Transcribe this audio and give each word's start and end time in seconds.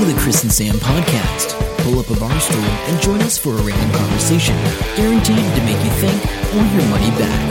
to 0.00 0.06
the 0.06 0.18
Chris 0.18 0.42
and 0.42 0.50
Sam 0.50 0.76
podcast. 0.76 1.58
Pull 1.84 1.98
up 1.98 2.08
a 2.08 2.18
bar 2.18 2.40
stool 2.40 2.58
and 2.58 3.02
join 3.02 3.20
us 3.20 3.36
for 3.36 3.50
a 3.50 3.60
random 3.60 3.90
conversation, 3.92 4.56
guaranteed 4.96 5.36
to 5.36 5.62
make 5.66 5.76
you 5.84 5.90
think 5.90 6.24
or 6.54 6.64
your 6.72 6.88
money 6.88 7.10
back. 7.18 7.50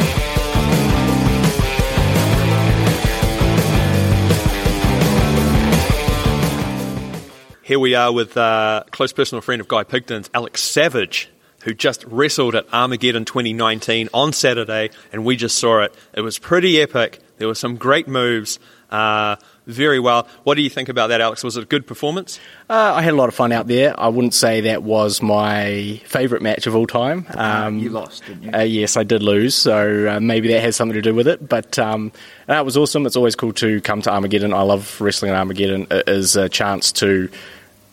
Here 7.61 7.77
we 7.77 7.93
are 7.93 8.11
with 8.11 8.35
uh, 8.35 8.83
close 8.89 9.13
personal 9.13 9.41
friend 9.41 9.61
of 9.61 9.67
Guy 9.67 9.83
Pigden's, 9.83 10.31
Alex 10.33 10.63
Savage, 10.63 11.29
who 11.65 11.75
just 11.75 12.03
wrestled 12.05 12.55
at 12.55 12.65
Armageddon 12.73 13.25
2019 13.25 14.09
on 14.11 14.33
Saturday, 14.33 14.89
and 15.13 15.23
we 15.23 15.35
just 15.35 15.55
saw 15.55 15.83
it. 15.83 15.93
It 16.13 16.21
was 16.21 16.39
pretty 16.39 16.81
epic. 16.81 17.19
There 17.39 17.47
were 17.47 17.55
some 17.55 17.75
great 17.77 18.07
moves, 18.07 18.59
uh, 18.91 19.37
very 19.65 19.99
well. 19.99 20.27
What 20.43 20.55
do 20.55 20.61
you 20.61 20.69
think 20.69 20.89
about 20.89 21.07
that, 21.07 21.21
Alex? 21.21 21.43
Was 21.43 21.57
it 21.57 21.63
a 21.63 21.65
good 21.65 21.87
performance? 21.87 22.39
Uh, 22.69 22.93
I 22.95 23.01
had 23.01 23.13
a 23.13 23.15
lot 23.15 23.29
of 23.29 23.35
fun 23.35 23.51
out 23.51 23.65
there. 23.67 23.97
I 23.99 24.09
wouldn't 24.09 24.33
say 24.33 24.61
that 24.61 24.83
was 24.83 25.21
my 25.21 26.01
favourite 26.05 26.41
match 26.41 26.67
of 26.67 26.75
all 26.75 26.85
time. 26.85 27.25
Um, 27.33 27.79
you 27.79 27.89
lost, 27.89 28.25
didn't 28.25 28.43
you? 28.43 28.51
Uh, 28.53 28.59
yes, 28.63 28.97
I 28.97 29.03
did 29.03 29.23
lose, 29.23 29.55
so 29.55 30.09
uh, 30.15 30.19
maybe 30.19 30.49
that 30.49 30.61
has 30.61 30.75
something 30.75 30.95
to 30.95 31.01
do 31.01 31.15
with 31.15 31.27
it. 31.27 31.47
But 31.47 31.79
um, 31.79 32.11
that 32.47 32.65
was 32.65 32.75
awesome. 32.77 33.05
It's 33.05 33.15
always 33.15 33.35
cool 33.35 33.53
to 33.53 33.79
come 33.81 34.01
to 34.03 34.11
Armageddon. 34.11 34.53
I 34.53 34.61
love 34.63 34.99
wrestling 35.01 35.31
at 35.31 35.37
Armageddon. 35.37 35.87
It 35.91 36.09
is 36.09 36.35
a 36.35 36.49
chance 36.49 36.91
to 36.93 37.29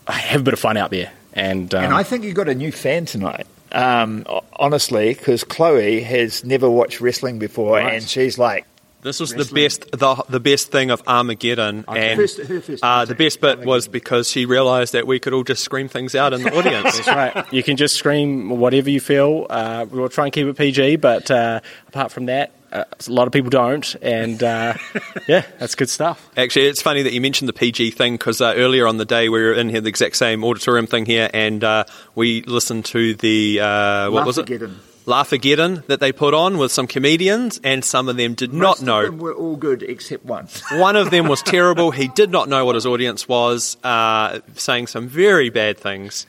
have 0.07 0.41
a 0.41 0.43
bit 0.43 0.53
of 0.53 0.59
fun 0.59 0.77
out 0.77 0.91
there. 0.91 1.11
And, 1.33 1.73
um, 1.75 1.83
and 1.85 1.93
I 1.93 2.03
think 2.03 2.23
you 2.23 2.33
got 2.33 2.49
a 2.49 2.55
new 2.55 2.71
fan 2.71 3.05
tonight. 3.05 3.45
Um, 3.71 4.25
honestly, 4.53 5.13
because 5.13 5.43
Chloe 5.43 6.01
has 6.01 6.43
never 6.43 6.69
watched 6.69 7.01
wrestling 7.01 7.37
before, 7.37 7.73
Right. 7.77 7.93
and 7.93 8.03
she's 8.03 8.37
like, 8.39 8.65
This 9.07 9.19
was 9.21 9.33
Wrestling. 9.33 9.55
the 9.55 9.63
best, 9.63 9.91
the, 9.91 10.23
the 10.29 10.39
best 10.39 10.71
thing 10.71 10.91
of 10.91 11.01
Armageddon, 11.07 11.85
and 11.87 12.19
First- 12.19 12.39
her 12.39 12.59
first 12.61 12.83
uh, 12.83 13.05
the 13.05 13.15
best 13.15 13.39
bit 13.39 13.47
Armageddon. 13.51 13.67
was 13.69 13.87
because 13.87 14.29
she 14.29 14.45
realised 14.45 14.93
that 14.93 15.07
we 15.07 15.17
could 15.19 15.33
all 15.33 15.43
just 15.43 15.63
scream 15.63 15.87
things 15.87 16.13
out 16.13 16.33
in 16.33 16.43
the 16.43 16.53
audience. 16.57 16.97
That's 16.99 17.07
right. 17.07 17.53
You 17.53 17.63
can 17.63 17.77
just 17.77 17.95
scream 17.95 18.49
whatever 18.49 18.89
you 18.89 18.99
feel. 18.99 19.47
Uh, 19.49 19.85
we'll 19.89 20.09
try 20.09 20.25
and 20.25 20.33
keep 20.33 20.45
it 20.47 20.57
PG, 20.57 20.97
but 20.97 21.31
uh, 21.31 21.61
apart 21.87 22.11
from 22.11 22.25
that, 22.25 22.51
uh, 22.71 22.83
a 23.07 23.11
lot 23.11 23.27
of 23.27 23.31
people 23.33 23.49
don't. 23.49 23.95
And 24.01 24.43
uh, 24.43 24.73
yeah, 25.27 25.45
that's 25.57 25.75
good 25.75 25.89
stuff. 25.89 26.29
Actually, 26.35 26.65
it's 26.67 26.81
funny 26.81 27.01
that 27.03 27.13
you 27.13 27.21
mentioned 27.21 27.47
the 27.47 27.53
PG 27.53 27.91
thing 27.91 28.15
because 28.15 28.41
uh, 28.41 28.53
earlier 28.57 28.87
on 28.87 28.97
the 28.97 29.05
day 29.05 29.29
we 29.29 29.39
were 29.41 29.53
in 29.53 29.69
here, 29.69 29.79
the 29.79 29.87
exact 29.89 30.17
same 30.17 30.43
auditorium 30.43 30.85
thing 30.85 31.05
here, 31.05 31.29
and 31.33 31.63
uh, 31.63 31.85
we 32.15 32.41
listened 32.43 32.83
to 32.85 33.13
the 33.15 33.61
uh, 33.61 34.11
what 34.11 34.25
was 34.25 34.37
it? 34.37 34.49
Laugh-ageddon. 35.07 35.75
Laugh-ageddon 35.75 35.87
that 35.87 35.99
they 35.99 36.11
put 36.11 36.33
on 36.33 36.57
with 36.57 36.71
some 36.71 36.85
comedians, 36.85 37.59
and 37.63 37.83
some 37.83 38.09
of 38.09 38.17
them 38.17 38.33
did 38.33 38.53
most 38.53 38.81
not 38.81 38.85
know. 38.85 38.99
of 38.99 39.05
them 39.05 39.19
were 39.19 39.33
all 39.33 39.55
good 39.55 39.81
except 39.83 40.25
one. 40.25 40.47
One 40.73 40.95
of 40.95 41.09
them 41.11 41.27
was 41.27 41.41
terrible. 41.41 41.91
He 41.91 42.07
did 42.09 42.29
not 42.29 42.49
know 42.49 42.65
what 42.65 42.75
his 42.75 42.85
audience 42.85 43.27
was, 43.27 43.77
uh, 43.83 44.39
saying 44.55 44.87
some 44.87 45.07
very 45.07 45.49
bad 45.49 45.77
things. 45.77 46.27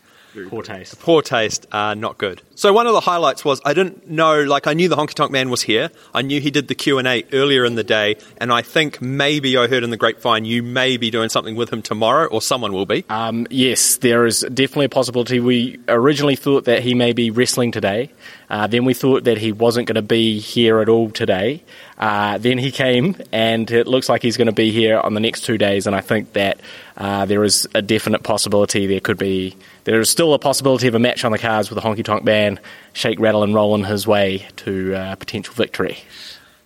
Poor 0.49 0.63
taste. 0.63 1.01
Poor 1.01 1.23
taste, 1.23 1.67
uh, 1.73 1.95
not 1.95 2.19
good. 2.19 2.43
So 2.59 2.73
one 2.73 2.89
of 2.89 2.93
the 2.93 2.99
highlights 2.99 3.45
was 3.45 3.61
I 3.65 3.73
didn't 3.73 4.11
know, 4.11 4.43
like 4.43 4.67
I 4.67 4.75
knew 4.75 4.89
the 4.89 4.97
Honky 4.97 5.15
Tonk 5.15 5.31
Man 5.31 5.49
was 5.49 5.63
here. 5.63 5.93
I 6.13 6.23
knew 6.23 6.41
he 6.41 6.51
did 6.51 6.67
the 6.67 6.75
Q 6.75 6.99
and 6.99 7.07
A 7.07 7.23
earlier 7.33 7.65
in 7.65 7.77
the 7.77 7.85
day, 7.85 8.17
and 8.39 8.53
I 8.53 8.63
think 8.63 9.01
maybe 9.01 9.57
I 9.57 9.69
heard 9.69 9.85
in 9.85 9.91
the 9.91 9.97
grapevine 9.97 10.45
you 10.45 10.65
may 10.65 10.97
be 10.97 11.13
doing 11.13 11.29
something 11.29 11.55
with 11.55 11.73
him 11.73 11.83
tomorrow, 11.83 12.27
or 12.27 12.43
someone 12.43 12.73
will 12.73 12.85
be. 12.85 13.05
Um, 13.09 13.47
yes, 13.49 13.99
there 13.99 14.27
is 14.27 14.41
definitely 14.41 14.87
a 14.87 14.89
possibility. 14.89 15.39
We 15.39 15.79
originally 15.87 16.35
thought 16.35 16.65
that 16.65 16.83
he 16.83 16.95
may 16.95 17.13
be 17.13 17.31
wrestling 17.31 17.71
today. 17.71 18.11
Uh, 18.51 18.67
then 18.67 18.85
we 18.85 18.93
thought 18.95 19.23
that 19.25 19.39
he 19.39 19.53
wasn't 19.53 19.87
going 19.87 19.95
to 19.95 20.03
be 20.03 20.41
here 20.41 20.81
at 20.81 20.89
all 20.89 21.11
today. 21.11 21.63
Uh, 21.97 22.39
then 22.39 22.59
he 22.59 22.73
came, 22.73 23.15
and 23.31 23.71
it 23.71 23.87
looks 23.87 24.09
like 24.09 24.23
he's 24.23 24.37
going 24.37 24.47
to 24.47 24.53
be 24.53 24.73
here 24.73 24.99
on 24.99 25.15
the 25.15 25.21
next 25.21 25.43
two 25.43 25.59
days. 25.59 25.87
And 25.87 25.95
I 25.95 26.01
think 26.01 26.33
that 26.33 26.59
uh, 26.97 27.27
there 27.27 27.45
is 27.45 27.69
a 27.75 27.83
definite 27.83 28.23
possibility 28.25 28.87
there 28.87 29.01
could 29.01 29.19
be. 29.19 29.55
There 29.85 30.01
is 30.01 30.11
still 30.11 30.35
a 30.35 30.39
possibility 30.39 30.89
of 30.89 30.95
a 30.95 30.99
match 30.99 31.25
on 31.25 31.33
the 31.33 31.39
cards 31.39 31.71
with 31.71 31.83
the 31.83 31.89
Honky 31.89 32.05
Tonk 32.05 32.25
Man, 32.49 32.61
shake, 32.95 33.21
rattle, 33.21 33.43
and 33.43 33.55
rolling 33.55 33.85
his 33.85 34.07
way 34.07 34.47
to 34.57 34.95
uh, 34.95 35.17
potential 35.17 35.53
victory. 35.55 35.99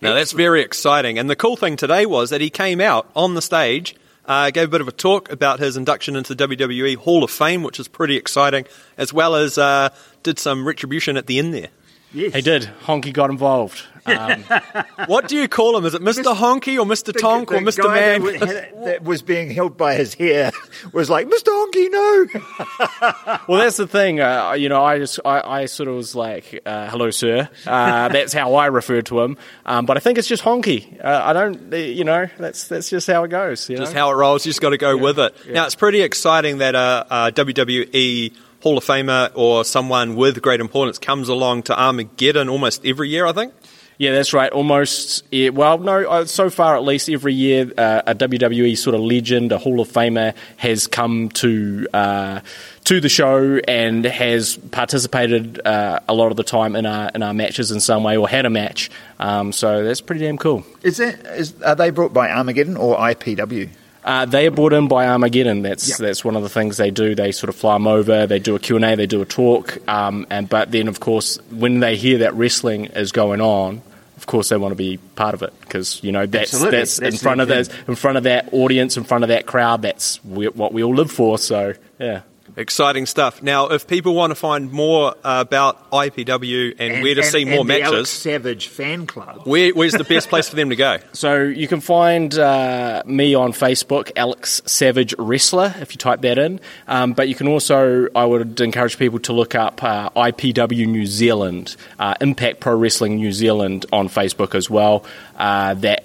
Now 0.01 0.13
that's 0.13 0.31
very 0.31 0.61
exciting. 0.61 1.19
And 1.19 1.29
the 1.29 1.35
cool 1.35 1.55
thing 1.57 1.75
today 1.75 2.05
was 2.05 2.29
that 2.29 2.41
he 2.41 2.49
came 2.49 2.79
out 2.79 3.09
on 3.15 3.35
the 3.35 3.41
stage, 3.41 3.95
uh, 4.25 4.49
gave 4.51 4.69
a 4.69 4.71
bit 4.71 4.81
of 4.81 4.87
a 4.87 4.93
talk 4.93 5.29
about 5.31 5.59
his 5.59 5.75
induction 5.75 6.15
into 6.15 6.35
the 6.35 6.47
WWE 6.47 6.95
Hall 6.95 7.23
of 7.23 7.31
Fame, 7.31 7.63
which 7.63 7.79
is 7.79 7.87
pretty 7.87 8.15
exciting, 8.15 8.65
as 8.97 9.13
well 9.13 9.35
as 9.35 9.57
uh, 9.57 9.89
did 10.23 10.39
some 10.39 10.65
retribution 10.65 11.17
at 11.17 11.27
the 11.27 11.39
end 11.39 11.53
there. 11.53 11.69
Yes. 12.13 12.33
He 12.33 12.41
did. 12.41 12.69
Honky 12.85 13.11
got 13.11 13.29
involved. 13.29 13.81
Um, 14.05 14.43
What 15.07 15.27
do 15.29 15.35
you 15.37 15.47
call 15.47 15.77
him? 15.77 15.85
Is 15.85 15.93
it 15.95 16.01
Mr. 16.01 16.35
Honky 16.35 16.77
or 16.77 16.85
Mr. 16.85 17.05
The- 17.05 17.13
Tonk 17.13 17.49
the 17.49 17.55
or 17.55 17.59
Mr. 17.59 17.83
guy 17.83 18.17
Man? 18.19 18.21
That, 18.39 18.73
wa- 18.75 18.85
that 18.85 19.03
was 19.03 19.21
being 19.21 19.49
held 19.49 19.77
by 19.77 19.95
his 19.95 20.13
hair 20.13 20.51
was 20.91 21.09
like, 21.09 21.27
Mr. 21.27 21.47
Honky, 21.47 21.89
no. 21.91 23.39
Well, 23.47 23.59
that's 23.59 23.77
the 23.77 23.87
thing. 23.87 24.19
Uh, 24.21 24.51
you 24.53 24.69
know, 24.69 24.83
I 24.83 24.99
just 24.99 25.19
I, 25.25 25.61
I 25.61 25.65
sort 25.65 25.89
of 25.89 25.95
was 25.95 26.15
like, 26.15 26.61
uh, 26.65 26.89
"Hello, 26.89 27.09
sir." 27.11 27.49
Uh, 27.65 28.07
that's 28.09 28.31
how 28.33 28.55
I 28.55 28.67
referred 28.67 29.05
to 29.07 29.21
him. 29.21 29.37
Um, 29.65 29.85
but 29.85 29.97
I 29.97 29.99
think 29.99 30.17
it's 30.17 30.27
just 30.27 30.43
honky. 30.43 31.03
Uh, 31.03 31.21
I 31.25 31.33
don't. 31.33 31.73
uh, 31.73 31.77
You 31.77 32.03
know, 32.03 32.27
that's 32.37 32.67
that's 32.67 32.89
just 32.89 33.07
how 33.07 33.23
it 33.23 33.29
goes. 33.29 33.69
You 33.69 33.77
Just 33.77 33.93
know? 33.93 33.99
how 34.01 34.11
it 34.11 34.15
rolls. 34.15 34.45
You 34.45 34.49
just 34.51 34.61
got 34.61 34.69
to 34.69 34.77
go 34.77 34.95
with 34.97 35.19
it. 35.19 35.35
Now 35.49 35.65
it's 35.65 35.75
pretty 35.75 36.01
exciting 36.01 36.59
that 36.59 36.75
a, 36.75 37.05
a 37.09 37.31
WWE 37.31 38.33
Hall 38.63 38.77
of 38.77 38.85
Famer 38.85 39.29
or 39.35 39.65
someone 39.65 40.15
with 40.15 40.41
great 40.41 40.61
importance 40.61 40.97
comes 40.97 41.27
along 41.27 41.63
to 41.63 41.77
Armageddon 41.77 42.47
almost 42.47 42.85
every 42.85 43.09
year. 43.09 43.25
I 43.25 43.33
think. 43.33 43.53
Yeah, 43.97 44.13
that's 44.13 44.33
right. 44.33 44.51
Almost. 44.51 45.23
Yeah, 45.31 45.49
well, 45.49 45.77
no. 45.77 46.09
Uh, 46.09 46.25
so 46.25 46.49
far, 46.49 46.75
at 46.75 46.83
least 46.83 47.09
every 47.09 47.33
year, 47.33 47.71
uh, 47.77 48.01
a 48.07 48.15
WWE 48.15 48.77
sort 48.77 48.95
of 48.95 49.01
legend, 49.01 49.51
a 49.51 49.57
Hall 49.57 49.79
of 49.81 49.87
Famer, 49.89 50.33
has 50.57 50.87
come 50.87 51.29
to 51.29 51.87
uh, 51.93 52.39
to 52.85 52.99
the 53.01 53.09
show 53.09 53.59
and 53.67 54.05
has 54.05 54.57
participated 54.71 55.59
uh, 55.65 55.99
a 56.07 56.13
lot 56.13 56.31
of 56.31 56.37
the 56.37 56.43
time 56.43 56.75
in 56.77 56.85
our 56.85 57.11
in 57.13 57.21
our 57.21 57.33
matches 57.33 57.69
in 57.69 57.81
some 57.81 58.03
way 58.03 58.15
or 58.15 58.29
had 58.29 58.45
a 58.45 58.49
match. 58.49 58.89
Um, 59.19 59.51
so 59.51 59.83
that's 59.83 60.01
pretty 60.01 60.21
damn 60.21 60.37
cool. 60.37 60.65
Is 60.83 60.97
that 60.97 61.19
is 61.37 61.61
are 61.63 61.75
they 61.75 61.89
brought 61.89 62.13
by 62.13 62.31
Armageddon 62.31 62.77
or 62.77 62.97
IPW? 62.97 63.69
Uh, 64.05 64.25
they 64.25 64.45
are 64.47 64.51
brought 64.51 64.73
in 64.73 64.87
by 64.87 65.07
Armageddon. 65.07 65.61
That's 65.61 65.87
Yeah. 65.87 65.95
that's 66.07 66.25
one 66.25 66.35
of 66.35 66.43
the 66.43 66.49
things 66.49 66.77
they 66.77 66.91
do. 66.91 67.15
They 67.15 67.31
sort 67.31 67.49
of 67.49 67.55
fly 67.55 67.73
them 67.75 67.87
over. 67.87 68.27
They 68.27 68.39
do 68.39 68.55
a 68.55 68.59
Q 68.59 68.75
and 68.75 68.85
A. 68.85 68.95
They 68.95 69.05
do 69.05 69.21
a 69.21 69.25
talk. 69.25 69.77
Um, 69.87 70.27
and 70.29 70.49
but 70.49 70.71
then 70.71 70.87
of 70.87 70.99
course 70.99 71.39
when 71.51 71.79
they 71.79 71.95
hear 71.95 72.17
that 72.19 72.33
wrestling 72.35 72.85
is 72.87 73.11
going 73.11 73.39
on, 73.39 73.81
of 74.17 74.25
course 74.25 74.49
they 74.49 74.57
want 74.57 74.71
to 74.71 74.75
be 74.77 74.97
part 75.15 75.33
of 75.33 75.41
it 75.41 75.53
because 75.61 76.03
you 76.03 76.11
know 76.11 76.25
that's 76.25 76.53
Absolutely. 76.53 76.79
that's, 76.79 76.99
in 76.99 77.15
front 77.17 77.41
of 77.41 77.47
that 77.47 77.69
in 77.87 77.95
front 77.95 78.17
of 78.17 78.23
that 78.23 78.49
audience, 78.51 78.97
in 78.97 79.03
front 79.05 79.23
of 79.23 79.29
that 79.29 79.45
crowd. 79.45 79.81
That's 79.81 80.17
what 80.23 80.73
we 80.73 80.83
all 80.83 80.95
live 80.95 81.11
for. 81.11 81.37
So 81.37 81.73
yeah. 81.99 82.21
Exciting 82.55 83.05
stuff. 83.07 83.41
Now, 83.41 83.69
if 83.69 83.87
people 83.87 84.13
want 84.13 84.31
to 84.31 84.35
find 84.35 84.71
more 84.71 85.15
uh, 85.23 85.43
about 85.47 85.89
IPW 85.91 86.75
and, 86.77 87.01
where 87.01 87.15
to 87.15 87.21
and- 87.21 87.29
see 87.29 87.45
more 87.45 87.61
and 87.61 87.69
the 87.69 87.81
Alex 87.81 87.91
matches, 87.91 88.09
Savage 88.09 88.67
fan 88.67 89.07
club. 89.07 89.41
where, 89.45 89.71
where's 89.73 89.93
the 89.93 90.03
best 90.03 90.29
place 90.29 90.47
for 90.49 90.55
them 90.55 90.69
to 90.69 90.75
go? 90.75 90.97
So 91.13 91.41
you 91.43 91.67
can 91.67 91.79
find 91.79 92.37
uh, 92.37 93.01
me 93.05 93.33
on 93.33 93.53
Facebook, 93.53 94.11
Alex 94.15 94.61
Savage 94.65 95.15
Wrestler, 95.17 95.73
if 95.79 95.93
you 95.93 95.97
type 95.97 96.21
that 96.21 96.37
in. 96.37 96.59
Um, 96.87 97.13
but 97.13 97.27
you 97.29 97.35
can 97.35 97.47
also, 97.47 98.07
I 98.15 98.25
would 98.25 98.59
encourage 98.59 98.97
people 98.97 99.19
to 99.19 99.33
look 99.33 99.55
up 99.55 99.81
uh, 99.83 100.09
IPW 100.09 100.85
New 100.87 101.05
Zealand, 101.05 101.75
uh, 101.99 102.15
Impact 102.19 102.59
Pro 102.59 102.75
Wrestling 102.75 103.15
New 103.15 103.31
Zealand 103.31 103.85
on 103.93 104.09
Facebook 104.09 104.53
as 104.53 104.69
well. 104.69 105.05
Uh, 105.37 105.75
that 105.75 106.02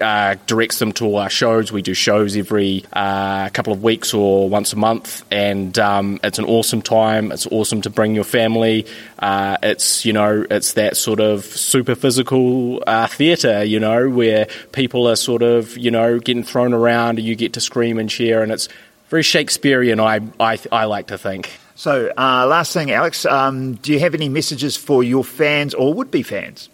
uh, 0.00 0.36
directs 0.46 0.78
them 0.78 0.92
to 0.92 1.16
our 1.16 1.30
shows. 1.30 1.72
We 1.72 1.82
do 1.82 1.94
shows 1.94 2.36
every 2.36 2.84
uh, 2.92 3.48
couple 3.50 3.72
of 3.72 3.82
weeks 3.82 4.14
or 4.14 4.48
once 4.48 4.72
a 4.72 4.76
month, 4.76 5.24
and 5.30 5.78
um, 5.78 6.20
it's 6.22 6.38
an 6.38 6.44
awesome 6.44 6.82
time. 6.82 7.32
It's 7.32 7.46
awesome 7.46 7.82
to 7.82 7.90
bring 7.90 8.14
your 8.14 8.24
family. 8.24 8.86
Uh, 9.18 9.56
it's 9.62 10.04
you 10.04 10.12
know 10.12 10.46
it's 10.50 10.74
that 10.74 10.96
sort 10.96 11.20
of 11.20 11.44
super 11.44 11.94
physical 11.94 12.82
uh, 12.86 13.06
theatre, 13.06 13.64
you 13.64 13.80
know, 13.80 14.08
where 14.08 14.46
people 14.72 15.08
are 15.08 15.16
sort 15.16 15.42
of 15.42 15.76
you 15.76 15.90
know 15.90 16.18
getting 16.18 16.44
thrown 16.44 16.72
around, 16.72 17.18
and 17.18 17.26
you 17.26 17.36
get 17.36 17.52
to 17.54 17.60
scream 17.60 17.98
and 17.98 18.08
cheer, 18.08 18.42
and 18.42 18.52
it's 18.52 18.68
very 19.08 19.22
Shakespearean. 19.22 20.00
I 20.00 20.20
I, 20.38 20.58
I 20.72 20.84
like 20.84 21.08
to 21.08 21.18
think. 21.18 21.50
So, 21.74 22.12
uh, 22.16 22.46
last 22.46 22.74
thing, 22.74 22.90
Alex, 22.90 23.24
um, 23.24 23.76
do 23.76 23.94
you 23.94 24.00
have 24.00 24.14
any 24.14 24.28
messages 24.28 24.76
for 24.76 25.02
your 25.02 25.24
fans 25.24 25.72
or 25.72 25.94
would-be 25.94 26.22
fans? 26.22 26.68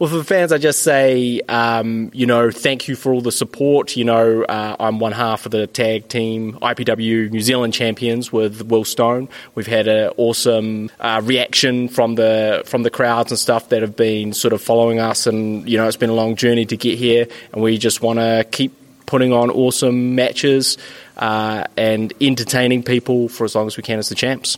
Well, 0.00 0.08
for 0.08 0.16
the 0.16 0.24
fans, 0.24 0.50
I 0.50 0.56
just 0.56 0.82
say, 0.82 1.42
um, 1.46 2.10
you 2.14 2.24
know, 2.24 2.50
thank 2.50 2.88
you 2.88 2.96
for 2.96 3.12
all 3.12 3.20
the 3.20 3.30
support. 3.30 3.98
You 3.98 4.04
know, 4.06 4.44
uh, 4.44 4.74
I'm 4.80 4.98
one 4.98 5.12
half 5.12 5.44
of 5.44 5.52
the 5.52 5.66
tag 5.66 6.08
team 6.08 6.54
IPW 6.62 7.30
New 7.30 7.42
Zealand 7.42 7.74
champions 7.74 8.32
with 8.32 8.62
Will 8.62 8.86
Stone. 8.86 9.28
We've 9.54 9.66
had 9.66 9.88
an 9.88 10.14
awesome 10.16 10.90
uh, 11.00 11.20
reaction 11.22 11.88
from 11.88 12.14
the 12.14 12.62
from 12.64 12.82
the 12.82 12.88
crowds 12.88 13.30
and 13.30 13.38
stuff 13.38 13.68
that 13.68 13.82
have 13.82 13.94
been 13.94 14.32
sort 14.32 14.54
of 14.54 14.62
following 14.62 15.00
us, 15.00 15.26
and 15.26 15.68
you 15.68 15.76
know, 15.76 15.86
it's 15.86 15.98
been 15.98 16.08
a 16.08 16.14
long 16.14 16.34
journey 16.34 16.64
to 16.64 16.78
get 16.78 16.96
here, 16.96 17.28
and 17.52 17.62
we 17.62 17.76
just 17.76 18.00
want 18.00 18.20
to 18.20 18.46
keep 18.50 18.72
putting 19.04 19.34
on 19.34 19.50
awesome 19.50 20.14
matches 20.14 20.78
uh, 21.18 21.64
and 21.76 22.14
entertaining 22.22 22.82
people 22.82 23.28
for 23.28 23.44
as 23.44 23.54
long 23.54 23.66
as 23.66 23.76
we 23.76 23.82
can 23.82 23.98
as 23.98 24.08
the 24.08 24.14
champs. 24.14 24.56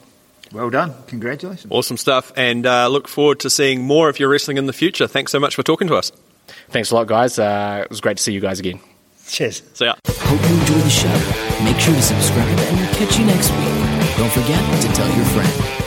Well 0.52 0.70
done. 0.70 0.94
Congratulations. 1.06 1.66
Awesome 1.70 1.96
stuff, 1.96 2.32
and 2.36 2.66
uh, 2.66 2.88
look 2.88 3.08
forward 3.08 3.40
to 3.40 3.50
seeing 3.50 3.82
more 3.82 4.08
of 4.08 4.18
your 4.18 4.28
wrestling 4.28 4.58
in 4.58 4.66
the 4.66 4.72
future. 4.72 5.06
Thanks 5.06 5.32
so 5.32 5.40
much 5.40 5.54
for 5.54 5.62
talking 5.62 5.88
to 5.88 5.96
us. 5.96 6.12
Thanks 6.68 6.90
a 6.90 6.94
lot, 6.94 7.06
guys. 7.06 7.38
Uh, 7.38 7.82
it 7.84 7.90
was 7.90 8.00
great 8.00 8.16
to 8.18 8.22
see 8.22 8.32
you 8.32 8.40
guys 8.40 8.60
again. 8.60 8.80
Cheers. 9.26 9.62
See 9.74 9.84
ya. 9.86 9.94
Hope 10.06 10.40
you 10.50 10.60
enjoyed 10.60 10.82
the 10.82 10.90
show. 10.90 11.64
Make 11.64 11.78
sure 11.78 11.94
to 11.94 12.02
subscribe 12.02 12.58
and 12.58 12.76
we'll 12.78 12.94
catch 12.94 13.18
you 13.18 13.24
next 13.24 13.50
week. 13.50 14.16
Don't 14.18 14.32
forget 14.32 14.82
to 14.82 14.88
tell 14.88 15.16
your 15.16 15.24
friend. 15.26 15.81